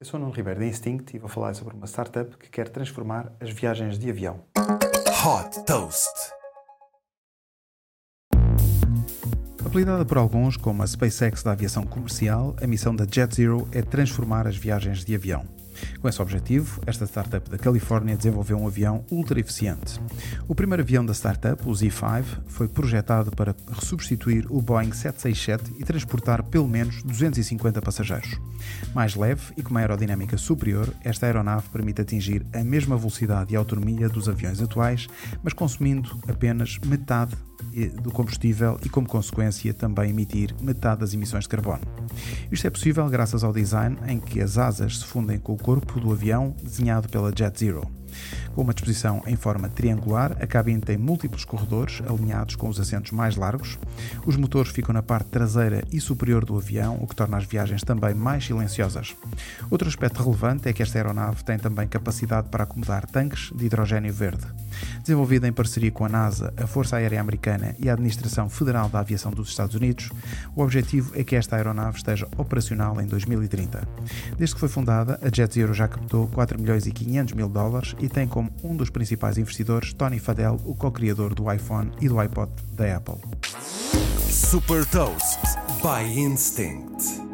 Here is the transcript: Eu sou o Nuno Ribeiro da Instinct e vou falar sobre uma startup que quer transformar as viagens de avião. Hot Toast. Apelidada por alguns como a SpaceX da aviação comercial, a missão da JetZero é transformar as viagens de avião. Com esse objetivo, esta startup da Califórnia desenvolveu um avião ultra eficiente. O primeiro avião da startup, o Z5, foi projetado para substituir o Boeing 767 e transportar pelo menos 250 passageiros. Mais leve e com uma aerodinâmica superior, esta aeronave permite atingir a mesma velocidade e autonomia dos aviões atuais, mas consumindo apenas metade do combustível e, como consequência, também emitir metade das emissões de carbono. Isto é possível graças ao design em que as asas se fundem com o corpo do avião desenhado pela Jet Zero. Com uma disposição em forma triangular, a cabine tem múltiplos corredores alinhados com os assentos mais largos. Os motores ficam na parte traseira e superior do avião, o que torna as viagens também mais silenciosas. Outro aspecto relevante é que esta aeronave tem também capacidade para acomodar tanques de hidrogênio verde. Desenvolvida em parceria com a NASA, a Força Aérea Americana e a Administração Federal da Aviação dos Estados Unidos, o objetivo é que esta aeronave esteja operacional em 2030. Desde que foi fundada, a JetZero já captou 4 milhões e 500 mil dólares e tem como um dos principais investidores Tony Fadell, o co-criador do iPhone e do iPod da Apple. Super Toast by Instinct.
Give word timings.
Eu 0.00 0.06
sou 0.06 0.20
o 0.20 0.22
Nuno 0.22 0.32
Ribeiro 0.32 0.60
da 0.60 0.66
Instinct 0.66 1.16
e 1.16 1.18
vou 1.18 1.28
falar 1.28 1.54
sobre 1.54 1.74
uma 1.74 1.88
startup 1.88 2.36
que 2.36 2.48
quer 2.48 2.68
transformar 2.68 3.32
as 3.40 3.50
viagens 3.50 3.98
de 3.98 4.08
avião. 4.08 4.44
Hot 4.56 5.64
Toast. 5.64 6.06
Apelidada 9.66 10.04
por 10.04 10.18
alguns 10.18 10.56
como 10.56 10.84
a 10.84 10.86
SpaceX 10.86 11.42
da 11.42 11.50
aviação 11.50 11.84
comercial, 11.84 12.54
a 12.62 12.66
missão 12.68 12.94
da 12.94 13.04
JetZero 13.04 13.68
é 13.72 13.82
transformar 13.82 14.46
as 14.46 14.56
viagens 14.56 15.04
de 15.04 15.16
avião. 15.16 15.44
Com 16.00 16.08
esse 16.08 16.20
objetivo, 16.22 16.80
esta 16.86 17.06
startup 17.06 17.48
da 17.50 17.58
Califórnia 17.58 18.16
desenvolveu 18.16 18.58
um 18.58 18.66
avião 18.66 19.04
ultra 19.10 19.40
eficiente. 19.40 20.00
O 20.46 20.54
primeiro 20.54 20.82
avião 20.82 21.04
da 21.04 21.12
startup, 21.12 21.62
o 21.66 21.72
Z5, 21.72 22.24
foi 22.46 22.68
projetado 22.68 23.30
para 23.30 23.54
substituir 23.80 24.46
o 24.48 24.60
Boeing 24.62 24.92
767 24.92 25.74
e 25.78 25.84
transportar 25.84 26.42
pelo 26.44 26.68
menos 26.68 27.02
250 27.02 27.80
passageiros. 27.82 28.40
Mais 28.94 29.14
leve 29.14 29.52
e 29.56 29.62
com 29.62 29.70
uma 29.70 29.80
aerodinâmica 29.80 30.36
superior, 30.36 30.92
esta 31.04 31.26
aeronave 31.26 31.68
permite 31.70 32.00
atingir 32.00 32.46
a 32.52 32.62
mesma 32.62 32.96
velocidade 32.96 33.52
e 33.52 33.56
autonomia 33.56 34.08
dos 34.08 34.28
aviões 34.28 34.60
atuais, 34.60 35.06
mas 35.42 35.52
consumindo 35.52 36.18
apenas 36.28 36.78
metade 36.86 37.36
do 37.86 38.10
combustível 38.10 38.78
e, 38.84 38.88
como 38.88 39.06
consequência, 39.06 39.72
também 39.72 40.10
emitir 40.10 40.54
metade 40.60 41.00
das 41.00 41.14
emissões 41.14 41.44
de 41.44 41.50
carbono. 41.50 41.82
Isto 42.50 42.66
é 42.66 42.70
possível 42.70 43.08
graças 43.08 43.44
ao 43.44 43.52
design 43.52 43.96
em 44.06 44.18
que 44.18 44.40
as 44.40 44.58
asas 44.58 44.98
se 44.98 45.04
fundem 45.04 45.38
com 45.38 45.52
o 45.52 45.58
corpo 45.58 46.00
do 46.00 46.12
avião 46.12 46.54
desenhado 46.62 47.08
pela 47.08 47.32
Jet 47.34 47.58
Zero. 47.58 47.98
Com 48.54 48.62
uma 48.62 48.74
disposição 48.74 49.22
em 49.26 49.36
forma 49.36 49.68
triangular, 49.68 50.36
a 50.40 50.46
cabine 50.46 50.80
tem 50.80 50.96
múltiplos 50.96 51.44
corredores 51.44 52.02
alinhados 52.06 52.56
com 52.56 52.68
os 52.68 52.80
assentos 52.80 53.12
mais 53.12 53.36
largos. 53.36 53.78
Os 54.26 54.36
motores 54.36 54.72
ficam 54.72 54.92
na 54.92 55.02
parte 55.02 55.28
traseira 55.28 55.84
e 55.92 56.00
superior 56.00 56.44
do 56.44 56.56
avião, 56.56 56.98
o 57.00 57.06
que 57.06 57.14
torna 57.14 57.36
as 57.36 57.44
viagens 57.44 57.82
também 57.82 58.14
mais 58.14 58.46
silenciosas. 58.46 59.14
Outro 59.70 59.88
aspecto 59.88 60.22
relevante 60.22 60.68
é 60.68 60.72
que 60.72 60.82
esta 60.82 60.98
aeronave 60.98 61.44
tem 61.44 61.58
também 61.58 61.86
capacidade 61.86 62.48
para 62.48 62.64
acomodar 62.64 63.06
tanques 63.06 63.52
de 63.54 63.66
hidrogênio 63.66 64.12
verde. 64.12 64.46
Desenvolvida 65.00 65.48
em 65.48 65.52
parceria 65.52 65.90
com 65.90 66.04
a 66.04 66.08
NASA, 66.08 66.52
a 66.56 66.66
Força 66.66 66.96
Aérea 66.96 67.20
Americana 67.20 67.74
e 67.78 67.88
a 67.88 67.92
Administração 67.92 68.48
Federal 68.48 68.88
da 68.88 69.00
Aviação 69.00 69.32
dos 69.32 69.48
Estados 69.48 69.74
Unidos, 69.74 70.10
o 70.54 70.62
objetivo 70.62 71.12
é 71.14 71.24
que 71.24 71.36
esta 71.36 71.56
aeronave 71.56 71.96
esteja 71.96 72.28
operacional 72.36 73.00
em 73.00 73.06
2030. 73.06 73.86
Desde 74.36 74.54
que 74.54 74.60
foi 74.60 74.68
fundada, 74.68 75.18
a 75.22 75.28
JetZero 75.28 75.74
já 75.74 75.88
captou 75.88 76.28
4 76.28 76.60
milhões 76.60 76.86
e 76.86 76.92
500 76.92 77.34
mil 77.34 77.48
dólares 77.48 77.94
e 77.98 78.08
tem 78.08 78.26
como 78.26 78.50
um 78.62 78.76
dos 78.76 78.90
principais 78.90 79.38
investidores 79.38 79.92
Tony 79.92 80.18
Fadell, 80.18 80.60
o 80.64 80.74
co-criador 80.74 81.34
do 81.34 81.50
iPhone 81.52 81.90
e 82.00 82.08
do 82.08 82.18
iPod 82.18 82.50
da 82.72 82.96
Apple. 82.96 83.18
Super 84.28 84.84
Toast 84.86 85.40
by 85.82 86.18
Instinct. 86.18 87.27